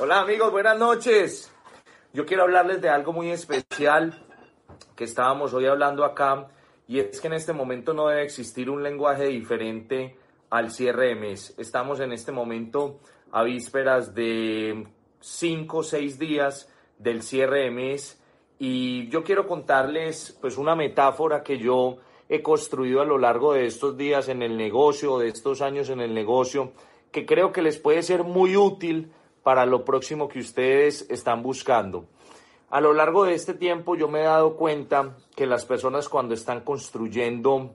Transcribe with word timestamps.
Hola 0.00 0.20
amigos, 0.20 0.52
buenas 0.52 0.78
noches. 0.78 1.52
Yo 2.12 2.24
quiero 2.24 2.44
hablarles 2.44 2.80
de 2.80 2.88
algo 2.88 3.12
muy 3.12 3.32
especial 3.32 4.24
que 4.94 5.02
estábamos 5.02 5.52
hoy 5.54 5.66
hablando 5.66 6.04
acá 6.04 6.46
y 6.86 7.00
es 7.00 7.20
que 7.20 7.26
en 7.26 7.32
este 7.32 7.52
momento 7.52 7.92
no 7.94 8.06
debe 8.06 8.22
existir 8.22 8.70
un 8.70 8.84
lenguaje 8.84 9.24
diferente 9.24 10.16
al 10.50 10.70
cierre 10.70 11.08
de 11.08 11.14
mes. 11.16 11.52
Estamos 11.58 11.98
en 11.98 12.12
este 12.12 12.30
momento 12.30 13.00
a 13.32 13.42
vísperas 13.42 14.14
de 14.14 14.86
cinco 15.18 15.78
o 15.78 15.82
seis 15.82 16.16
días 16.16 16.72
del 16.96 17.22
cierre 17.22 17.62
de 17.62 17.72
mes 17.72 18.22
y 18.56 19.08
yo 19.08 19.24
quiero 19.24 19.48
contarles 19.48 20.38
pues 20.40 20.58
una 20.58 20.76
metáfora 20.76 21.42
que 21.42 21.58
yo 21.58 21.96
he 22.28 22.40
construido 22.40 23.00
a 23.00 23.04
lo 23.04 23.18
largo 23.18 23.52
de 23.52 23.66
estos 23.66 23.96
días 23.96 24.28
en 24.28 24.42
el 24.42 24.56
negocio, 24.56 25.18
de 25.18 25.26
estos 25.26 25.60
años 25.60 25.90
en 25.90 26.00
el 26.00 26.14
negocio, 26.14 26.72
que 27.10 27.26
creo 27.26 27.50
que 27.50 27.62
les 27.62 27.78
puede 27.78 28.04
ser 28.04 28.22
muy 28.22 28.56
útil 28.56 29.10
para 29.42 29.66
lo 29.66 29.84
próximo 29.84 30.28
que 30.28 30.40
ustedes 30.40 31.06
están 31.10 31.42
buscando. 31.42 32.06
A 32.70 32.80
lo 32.80 32.92
largo 32.92 33.24
de 33.24 33.34
este 33.34 33.54
tiempo 33.54 33.96
yo 33.96 34.08
me 34.08 34.20
he 34.20 34.24
dado 34.24 34.56
cuenta 34.56 35.16
que 35.34 35.46
las 35.46 35.64
personas 35.64 36.08
cuando 36.08 36.34
están 36.34 36.60
construyendo 36.60 37.74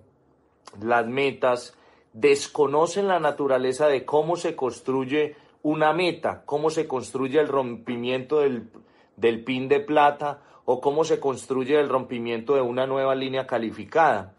las 0.81 1.07
metas 1.07 1.75
desconocen 2.13 3.07
la 3.07 3.19
naturaleza 3.19 3.87
de 3.87 4.05
cómo 4.05 4.35
se 4.35 4.55
construye 4.55 5.35
una 5.63 5.93
meta, 5.93 6.43
cómo 6.45 6.69
se 6.69 6.87
construye 6.87 7.39
el 7.39 7.47
rompimiento 7.47 8.39
del, 8.39 8.69
del 9.15 9.43
pin 9.43 9.67
de 9.67 9.79
plata 9.79 10.41
o 10.65 10.79
cómo 10.79 11.03
se 11.03 11.19
construye 11.19 11.79
el 11.79 11.89
rompimiento 11.89 12.55
de 12.55 12.61
una 12.61 12.85
nueva 12.85 13.15
línea 13.15 13.47
calificada. 13.47 14.35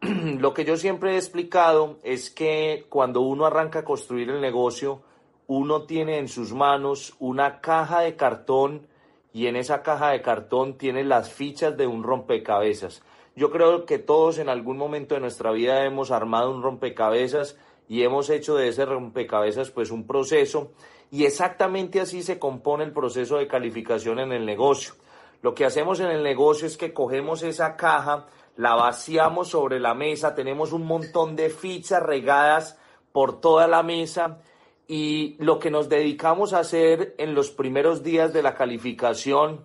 Lo 0.00 0.52
que 0.52 0.64
yo 0.64 0.76
siempre 0.76 1.12
he 1.14 1.16
explicado 1.16 1.98
es 2.02 2.30
que 2.30 2.86
cuando 2.88 3.20
uno 3.22 3.46
arranca 3.46 3.80
a 3.80 3.84
construir 3.84 4.30
el 4.30 4.40
negocio, 4.40 5.02
uno 5.46 5.82
tiene 5.82 6.18
en 6.18 6.28
sus 6.28 6.52
manos 6.52 7.14
una 7.18 7.60
caja 7.60 8.00
de 8.00 8.16
cartón 8.16 8.86
y 9.32 9.46
en 9.46 9.56
esa 9.56 9.82
caja 9.82 10.10
de 10.10 10.22
cartón 10.22 10.78
tiene 10.78 11.04
las 11.04 11.32
fichas 11.32 11.76
de 11.76 11.86
un 11.86 12.02
rompecabezas. 12.02 13.02
Yo 13.36 13.50
creo 13.50 13.84
que 13.84 13.98
todos 13.98 14.38
en 14.38 14.48
algún 14.48 14.78
momento 14.78 15.14
de 15.14 15.20
nuestra 15.20 15.50
vida 15.50 15.84
hemos 15.84 16.10
armado 16.12 16.52
un 16.52 16.62
rompecabezas 16.62 17.58
y 17.88 18.02
hemos 18.02 18.30
hecho 18.30 18.54
de 18.54 18.68
ese 18.68 18.84
rompecabezas 18.86 19.70
pues 19.70 19.90
un 19.90 20.06
proceso 20.06 20.72
y 21.10 21.24
exactamente 21.24 22.00
así 22.00 22.22
se 22.22 22.38
compone 22.38 22.84
el 22.84 22.92
proceso 22.92 23.36
de 23.36 23.48
calificación 23.48 24.20
en 24.20 24.32
el 24.32 24.46
negocio. 24.46 24.94
Lo 25.42 25.54
que 25.54 25.64
hacemos 25.64 26.00
en 26.00 26.10
el 26.10 26.22
negocio 26.22 26.66
es 26.66 26.76
que 26.76 26.94
cogemos 26.94 27.42
esa 27.42 27.76
caja, 27.76 28.26
la 28.56 28.76
vaciamos 28.76 29.48
sobre 29.48 29.78
la 29.80 29.94
mesa, 29.94 30.34
tenemos 30.34 30.72
un 30.72 30.86
montón 30.86 31.36
de 31.36 31.50
fichas 31.50 32.02
regadas 32.02 32.78
por 33.12 33.40
toda 33.40 33.66
la 33.66 33.82
mesa 33.82 34.38
y 34.86 35.36
lo 35.38 35.58
que 35.58 35.70
nos 35.70 35.88
dedicamos 35.88 36.52
a 36.52 36.58
hacer 36.58 37.14
en 37.18 37.34
los 37.34 37.50
primeros 37.50 38.02
días 38.02 38.32
de 38.32 38.42
la 38.42 38.54
calificación 38.54 39.64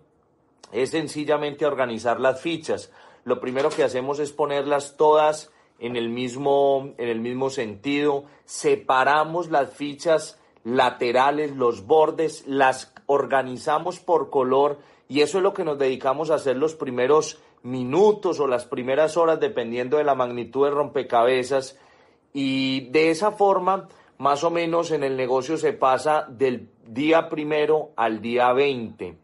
es 0.72 0.92
sencillamente 0.92 1.66
organizar 1.66 2.20
las 2.20 2.42
fichas. 2.42 2.92
Lo 3.26 3.40
primero 3.40 3.70
que 3.70 3.84
hacemos 3.84 4.20
es 4.20 4.32
ponerlas 4.32 4.96
todas 4.96 5.52
en 5.80 5.96
el 5.96 6.10
mismo, 6.10 6.94
en 6.98 7.10
el 7.10 7.20
mismo 7.20 7.50
sentido, 7.50 8.26
separamos 8.46 9.50
las 9.50 9.74
fichas 9.74 10.40
laterales, 10.64 11.56
los 11.56 11.86
bordes, 11.86 12.46
las 12.48 12.94
organizamos 13.06 14.00
por 14.00 14.30
color 14.30 14.78
y 15.08 15.22
eso 15.22 15.38
es 15.38 15.44
lo 15.44 15.54
que 15.54 15.64
nos 15.64 15.80
dedicamos 15.80 16.30
a 16.30 16.36
hacer 16.36 16.58
los 16.58 16.76
primeros 16.76 17.42
minutos 17.64 18.40
o 18.40 18.48
las 18.48 18.66
primeras 18.66 19.18
horas 19.18 19.40
dependiendo 19.40 19.98
de 19.98 20.04
la 20.04 20.16
magnitud 20.16 20.66
de 20.66 20.72
rompecabezas 20.72 21.78
y 22.34 22.90
de 22.92 23.10
esa 23.10 23.32
forma 23.32 23.88
más 24.20 24.44
o 24.44 24.52
menos 24.52 24.92
en 24.92 25.04
el 25.04 25.16
negocio 25.16 25.58
se 25.58 25.72
pasa 25.74 26.26
del 26.30 26.70
día 26.86 27.30
primero 27.30 27.92
al 27.96 28.22
día 28.22 28.52
20. 28.52 29.18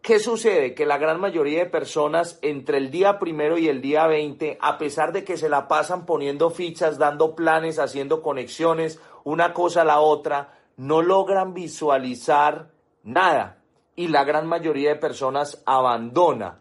¿Qué 0.00 0.18
sucede? 0.18 0.74
Que 0.74 0.86
la 0.86 0.96
gran 0.96 1.20
mayoría 1.20 1.60
de 1.60 1.70
personas 1.70 2.38
entre 2.40 2.78
el 2.78 2.90
día 2.90 3.18
primero 3.18 3.58
y 3.58 3.68
el 3.68 3.82
día 3.82 4.06
20, 4.06 4.58
a 4.60 4.78
pesar 4.78 5.12
de 5.12 5.22
que 5.22 5.36
se 5.36 5.50
la 5.50 5.68
pasan 5.68 6.06
poniendo 6.06 6.48
fichas, 6.50 6.98
dando 6.98 7.36
planes, 7.36 7.78
haciendo 7.78 8.22
conexiones, 8.22 8.98
una 9.22 9.52
cosa 9.52 9.82
a 9.82 9.84
la 9.84 10.00
otra, 10.00 10.58
no 10.78 11.02
logran 11.02 11.52
visualizar 11.52 12.70
nada. 13.04 13.58
Y 13.94 14.08
la 14.08 14.24
gran 14.24 14.46
mayoría 14.46 14.88
de 14.88 14.96
personas 14.96 15.62
abandona 15.66 16.58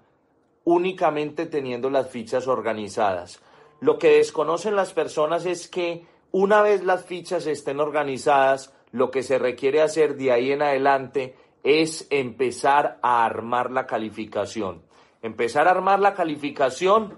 únicamente 0.65 1.45
teniendo 1.45 1.89
las 1.89 2.09
fichas 2.09 2.47
organizadas. 2.47 3.41
Lo 3.79 3.97
que 3.97 4.17
desconocen 4.17 4.75
las 4.75 4.91
personas 4.91 5.45
es 5.45 5.69
que 5.69 6.05
una 6.31 6.61
vez 6.61 6.83
las 6.83 7.05
fichas 7.05 7.45
estén 7.45 7.79
organizadas, 7.79 8.73
lo 8.91 9.11
que 9.11 9.23
se 9.23 9.37
requiere 9.39 9.81
hacer 9.81 10.15
de 10.15 10.31
ahí 10.31 10.51
en 10.51 10.61
adelante 10.61 11.35
es 11.63 12.07
empezar 12.09 12.99
a 13.01 13.25
armar 13.25 13.71
la 13.71 13.85
calificación. 13.85 14.81
Empezar 15.21 15.67
a 15.67 15.71
armar 15.71 15.99
la 15.99 16.13
calificación 16.13 17.17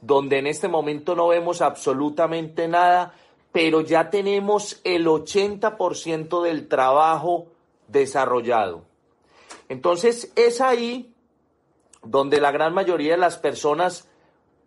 donde 0.00 0.38
en 0.38 0.46
este 0.46 0.68
momento 0.68 1.14
no 1.14 1.28
vemos 1.28 1.62
absolutamente 1.62 2.66
nada, 2.66 3.14
pero 3.52 3.82
ya 3.82 4.10
tenemos 4.10 4.80
el 4.82 5.06
80% 5.06 6.42
del 6.42 6.68
trabajo 6.68 7.46
desarrollado. 7.88 8.84
Entonces 9.68 10.32
es 10.34 10.60
ahí 10.60 11.14
donde 12.02 12.40
la 12.40 12.50
gran 12.50 12.74
mayoría 12.74 13.12
de 13.12 13.18
las 13.18 13.38
personas 13.38 14.08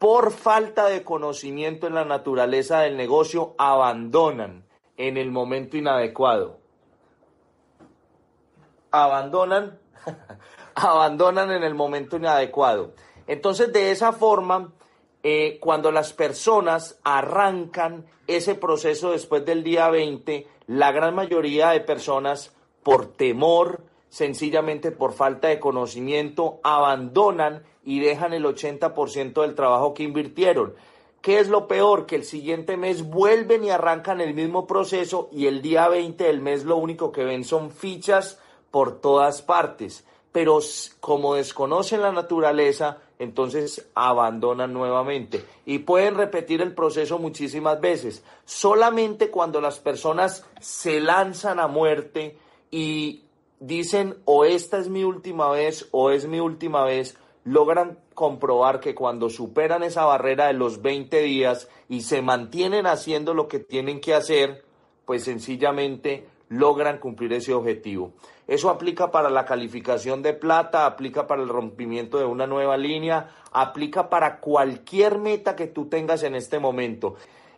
por 0.06 0.32
falta 0.32 0.86
de 0.86 1.04
conocimiento 1.04 1.88
en 1.88 1.96
la 1.96 2.06
naturaleza 2.06 2.82
del 2.82 2.96
negocio, 2.96 3.56
abandonan 3.58 4.64
en 4.98 5.18
el 5.18 5.32
momento 5.32 5.78
inadecuado. 5.78 6.60
Abandonan, 8.92 9.80
abandonan 10.76 11.50
en 11.50 11.64
el 11.64 11.74
momento 11.74 12.18
inadecuado. 12.18 12.94
Entonces, 13.26 13.74
de 13.74 13.90
esa 13.90 14.14
forma, 14.14 14.74
eh, 15.24 15.58
cuando 15.60 15.92
las 15.92 16.14
personas 16.14 17.00
arrancan 17.04 18.06
ese 18.28 18.54
proceso 18.54 19.10
después 19.10 19.44
del 19.44 19.64
día 19.64 19.90
20, 19.90 20.48
la 20.68 20.92
gran 20.92 21.16
mayoría 21.16 21.72
de 21.72 21.80
personas, 21.80 22.56
por 22.84 23.12
temor, 23.14 23.82
sencillamente 24.10 24.92
por 24.92 25.14
falta 25.14 25.50
de 25.50 25.60
conocimiento, 25.60 26.60
abandonan 26.64 27.64
y 27.84 28.00
dejan 28.00 28.34
el 28.34 28.46
80% 28.46 29.42
del 29.42 29.56
trabajo 29.56 29.94
que 29.94 30.04
invirtieron. 30.04 30.74
¿Qué 31.22 31.40
es 31.40 31.50
lo 31.50 31.68
peor? 31.68 32.06
Que 32.06 32.18
el 32.18 32.24
siguiente 32.24 32.78
mes 32.78 33.04
vuelven 33.04 33.64
y 33.64 33.72
arrancan 33.72 34.22
el 34.22 34.36
mismo 34.36 34.68
proceso 34.68 35.28
y 35.32 35.48
el 35.48 35.62
día 35.62 35.88
20 35.88 36.24
del 36.24 36.40
mes 36.40 36.66
lo 36.66 36.78
único 36.78 37.12
que 37.12 37.24
ven 37.24 37.44
son 37.44 37.72
fichas 37.72 38.40
por 38.70 39.02
todas 39.02 39.42
partes. 39.42 40.06
Pero 40.32 40.60
como 41.00 41.34
desconocen 41.34 42.02
la 42.02 42.12
naturaleza, 42.12 43.00
entonces 43.18 43.88
abandonan 43.96 44.74
nuevamente 44.74 45.44
y 45.66 45.80
pueden 45.80 46.16
repetir 46.16 46.62
el 46.62 46.76
proceso 46.76 47.18
muchísimas 47.18 47.82
veces. 47.82 48.24
Solamente 48.44 49.32
cuando 49.32 49.62
las 49.62 49.80
personas 49.80 50.46
se 50.60 51.00
lanzan 51.00 51.60
a 51.60 51.68
muerte 51.68 52.38
y 52.70 53.25
dicen 53.66 54.18
o 54.26 54.46
esta 54.46 54.78
es 54.78 54.90
mi 54.90 55.04
última 55.04 55.50
vez 55.50 55.88
o 55.92 56.12
es 56.12 56.28
mi 56.28 56.40
última 56.40 56.84
vez, 56.86 57.18
logran 57.44 58.00
comprobar 58.14 58.80
que 58.80 58.96
cuando 58.96 59.30
superan 59.30 59.84
esa 59.84 60.06
barrera 60.06 60.48
de 60.48 60.54
los 60.54 60.82
20 60.82 61.22
días 61.22 61.70
y 61.90 62.02
se 62.02 62.22
mantienen 62.22 62.88
haciendo 62.88 63.34
lo 63.34 63.48
que 63.48 63.60
tienen 63.60 64.00
que 64.00 64.14
hacer, 64.14 64.64
pues 65.06 65.24
sencillamente 65.24 66.28
logran 66.50 67.00
cumplir 67.00 67.34
ese 67.34 67.54
objetivo. 67.54 68.14
Eso 68.48 68.70
aplica 68.70 69.10
para 69.10 69.30
la 69.30 69.46
calificación 69.46 70.22
de 70.22 70.34
plata, 70.34 70.86
aplica 70.86 71.26
para 71.26 71.42
el 71.42 71.50
rompimiento 71.50 72.20
de 72.20 72.26
una 72.26 72.46
nueva 72.46 72.78
línea, 72.78 73.32
aplica 73.52 74.10
para 74.10 74.40
cualquier 74.40 75.18
meta 75.18 75.56
que 75.56 75.68
tú 75.68 75.88
tengas 75.88 76.22
en 76.22 76.36
este 76.36 76.60
momento. 76.60 77.16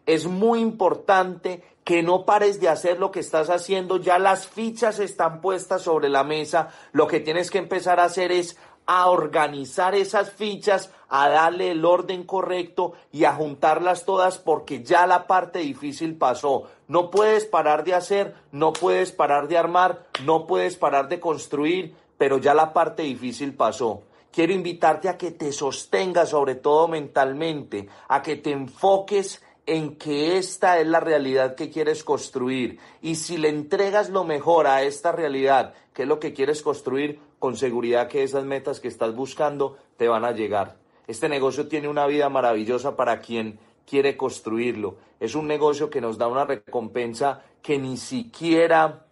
Es 0.07 0.25
muy 0.25 0.61
importante 0.61 1.61
que 1.83 2.01
no 2.01 2.25
pares 2.25 2.59
de 2.59 2.69
hacer 2.69 2.99
lo 2.99 3.11
que 3.11 3.19
estás 3.19 3.49
haciendo, 3.49 3.97
ya 3.97 4.19
las 4.19 4.47
fichas 4.47 4.99
están 4.99 5.39
puestas 5.39 5.83
sobre 5.83 6.09
la 6.09 6.23
mesa, 6.23 6.69
lo 6.91 7.07
que 7.07 7.19
tienes 7.19 7.51
que 7.51 7.59
empezar 7.59 7.99
a 7.99 8.05
hacer 8.05 8.31
es 8.31 8.57
a 8.87 9.09
organizar 9.09 9.95
esas 9.95 10.31
fichas, 10.31 10.91
a 11.09 11.29
darle 11.29 11.71
el 11.71 11.85
orden 11.85 12.23
correcto 12.23 12.93
y 13.11 13.25
a 13.25 13.33
juntarlas 13.33 14.05
todas 14.05 14.37
porque 14.37 14.81
ya 14.81 15.05
la 15.07 15.27
parte 15.27 15.59
difícil 15.59 16.17
pasó. 16.17 16.63
No 16.87 17.11
puedes 17.11 17.45
parar 17.45 17.83
de 17.83 17.93
hacer, 17.93 18.33
no 18.51 18.73
puedes 18.73 19.11
parar 19.11 19.49
de 19.49 19.57
armar, 19.57 20.07
no 20.23 20.47
puedes 20.47 20.77
parar 20.77 21.09
de 21.09 21.19
construir, 21.19 21.95
pero 22.17 22.37
ya 22.37 22.53
la 22.53 22.73
parte 22.73 23.03
difícil 23.03 23.53
pasó. 23.53 24.03
Quiero 24.31 24.53
invitarte 24.53 25.09
a 25.09 25.17
que 25.17 25.31
te 25.31 25.51
sostengas, 25.51 26.29
sobre 26.29 26.55
todo 26.55 26.87
mentalmente, 26.87 27.89
a 28.07 28.21
que 28.21 28.37
te 28.37 28.51
enfoques 28.51 29.41
en 29.67 29.97
que 29.97 30.37
esta 30.37 30.79
es 30.79 30.87
la 30.87 31.01
realidad 31.01 31.55
que 31.55 31.69
quieres 31.69 32.03
construir. 32.03 32.79
Y 33.01 33.15
si 33.15 33.37
le 33.37 33.49
entregas 33.49 34.09
lo 34.09 34.23
mejor 34.23 34.65
a 34.65 34.81
esta 34.81 35.11
realidad, 35.11 35.73
que 35.93 36.03
es 36.03 36.07
lo 36.07 36.19
que 36.19 36.33
quieres 36.33 36.61
construir, 36.61 37.19
con 37.37 37.55
seguridad 37.55 38.07
que 38.07 38.23
esas 38.23 38.45
metas 38.45 38.79
que 38.79 38.87
estás 38.87 39.13
buscando 39.13 39.77
te 39.97 40.07
van 40.07 40.25
a 40.25 40.31
llegar. 40.31 40.77
Este 41.05 41.29
negocio 41.29 41.67
tiene 41.67 41.89
una 41.89 42.07
vida 42.07 42.29
maravillosa 42.29 42.95
para 42.95 43.19
quien 43.19 43.59
quiere 43.85 44.17
construirlo. 44.17 44.97
Es 45.19 45.35
un 45.35 45.47
negocio 45.47 45.89
que 45.89 46.01
nos 46.01 46.17
da 46.17 46.27
una 46.27 46.45
recompensa 46.45 47.43
que 47.61 47.77
ni 47.77 47.97
siquiera 47.97 49.06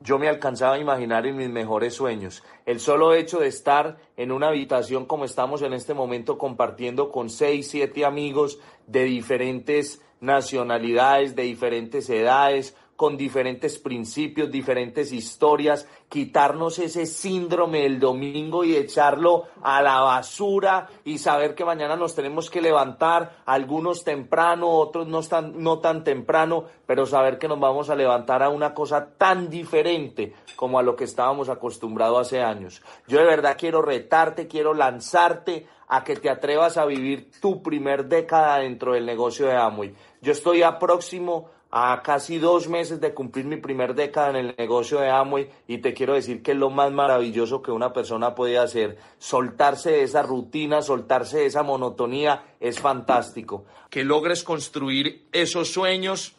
yo 0.00 0.18
me 0.18 0.28
alcanzaba 0.28 0.74
a 0.74 0.78
imaginar 0.78 1.26
en 1.26 1.36
mis 1.36 1.48
mejores 1.48 1.94
sueños. 1.94 2.42
El 2.66 2.80
solo 2.80 3.14
hecho 3.14 3.38
de 3.38 3.48
estar 3.48 3.96
en 4.16 4.32
una 4.32 4.48
habitación 4.48 5.06
como 5.06 5.24
estamos 5.24 5.62
en 5.62 5.72
este 5.72 5.94
momento 5.94 6.38
compartiendo 6.38 7.10
con 7.10 7.30
seis, 7.30 7.68
siete 7.70 8.04
amigos 8.04 8.58
de 8.86 9.04
diferentes 9.04 10.02
nacionalidades, 10.20 11.36
de 11.36 11.42
diferentes 11.44 12.08
edades, 12.10 12.76
con 12.96 13.16
diferentes 13.16 13.78
principios, 13.78 14.50
diferentes 14.50 15.12
historias, 15.12 15.86
quitarnos 16.08 16.78
ese 16.78 17.06
síndrome 17.06 17.82
del 17.82 18.00
domingo 18.00 18.64
y 18.64 18.74
echarlo 18.74 19.44
a 19.62 19.82
la 19.82 20.00
basura 20.00 20.88
y 21.04 21.18
saber 21.18 21.54
que 21.54 21.64
mañana 21.64 21.96
nos 21.96 22.14
tenemos 22.14 22.50
que 22.50 22.62
levantar, 22.62 23.42
algunos 23.44 24.02
temprano, 24.02 24.70
otros 24.70 25.06
no 25.06 25.22
tan, 25.22 25.62
no 25.62 25.78
tan 25.78 26.04
temprano, 26.04 26.64
pero 26.86 27.06
saber 27.06 27.38
que 27.38 27.48
nos 27.48 27.60
vamos 27.60 27.90
a 27.90 27.96
levantar 27.96 28.42
a 28.42 28.48
una 28.48 28.72
cosa 28.72 29.08
tan 29.18 29.50
diferente 29.50 30.34
como 30.56 30.78
a 30.78 30.82
lo 30.82 30.96
que 30.96 31.04
estábamos 31.04 31.48
acostumbrados 31.48 32.26
hace 32.26 32.42
años. 32.42 32.82
Yo 33.06 33.18
de 33.18 33.26
verdad 33.26 33.56
quiero 33.58 33.82
retarte, 33.82 34.48
quiero 34.48 34.74
lanzarte 34.74 35.66
a 35.88 36.02
que 36.02 36.16
te 36.16 36.30
atrevas 36.30 36.76
a 36.76 36.84
vivir 36.84 37.30
tu 37.40 37.62
primer 37.62 38.06
década 38.06 38.58
dentro 38.58 38.94
del 38.94 39.06
negocio 39.06 39.46
de 39.46 39.56
Amway. 39.56 39.94
Yo 40.20 40.32
estoy 40.32 40.62
a 40.62 40.78
próximo 40.78 41.50
a 41.78 42.00
casi 42.02 42.38
dos 42.38 42.68
meses 42.68 43.02
de 43.02 43.12
cumplir 43.12 43.44
mi 43.44 43.58
primer 43.58 43.94
década 43.94 44.30
en 44.30 44.36
el 44.36 44.54
negocio 44.56 44.98
de 44.98 45.10
Amway 45.10 45.50
y 45.68 45.76
te 45.76 45.92
quiero 45.92 46.14
decir 46.14 46.42
que 46.42 46.52
es 46.52 46.56
lo 46.56 46.70
más 46.70 46.90
maravilloso 46.90 47.60
que 47.60 47.70
una 47.70 47.92
persona 47.92 48.34
puede 48.34 48.56
hacer. 48.56 48.96
Soltarse 49.18 49.90
de 49.90 50.02
esa 50.02 50.22
rutina, 50.22 50.80
soltarse 50.80 51.40
de 51.40 51.46
esa 51.46 51.62
monotonía 51.62 52.44
es 52.60 52.80
fantástico. 52.80 53.66
Que 53.90 54.04
logres 54.04 54.42
construir 54.42 55.26
esos 55.32 55.70
sueños, 55.70 56.32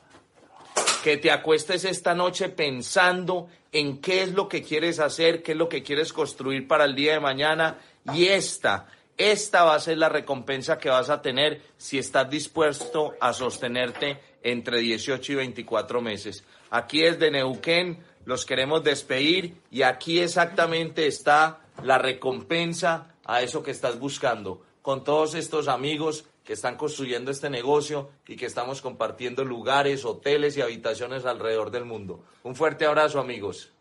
que 1.03 1.17
te 1.17 1.29
acuestes 1.29 1.85
esta 1.85 2.15
noche 2.15 2.49
pensando 2.49 3.47
en 3.71 4.01
qué 4.01 4.23
es 4.23 4.33
lo 4.33 4.49
que 4.49 4.63
quieres 4.63 4.99
hacer, 4.99 5.43
qué 5.43 5.51
es 5.51 5.57
lo 5.59 5.69
que 5.69 5.83
quieres 5.83 6.13
construir 6.13 6.67
para 6.67 6.85
el 6.85 6.95
día 6.95 7.13
de 7.13 7.19
mañana 7.19 7.77
y 8.11 8.25
esta 8.25 8.87
esta 9.17 9.63
va 9.63 9.75
a 9.75 9.79
ser 9.79 9.97
la 9.97 10.09
recompensa 10.09 10.77
que 10.77 10.89
vas 10.89 11.09
a 11.09 11.21
tener 11.21 11.61
si 11.77 11.97
estás 11.97 12.29
dispuesto 12.29 13.15
a 13.19 13.33
sostenerte 13.33 14.19
entre 14.43 14.79
18 14.79 15.31
y 15.31 15.35
24 15.35 16.01
meses. 16.01 16.43
Aquí 16.69 17.03
es 17.03 17.17
de 17.19 17.31
Neuquén, 17.31 18.03
los 18.25 18.45
queremos 18.45 18.83
despedir 18.83 19.57
y 19.71 19.81
aquí 19.81 20.19
exactamente 20.19 21.07
está 21.07 21.61
la 21.83 21.97
recompensa 21.97 23.15
a 23.25 23.41
eso 23.41 23.63
que 23.63 23.71
estás 23.71 23.99
buscando. 23.99 24.61
Con 24.81 25.03
todos 25.03 25.33
estos 25.33 25.67
amigos 25.67 26.25
que 26.43 26.53
están 26.53 26.77
construyendo 26.77 27.29
este 27.29 27.49
negocio 27.49 28.09
y 28.25 28.37
que 28.37 28.45
estamos 28.45 28.81
compartiendo 28.81 29.43
lugares, 29.43 30.05
hoteles 30.05 30.55
y 30.55 30.61
habitaciones 30.61 31.25
alrededor 31.25 31.71
del 31.71 31.83
mundo. 31.83 32.23
Un 32.43 32.55
fuerte 32.55 32.85
abrazo 32.85 33.19
amigos. 33.19 33.73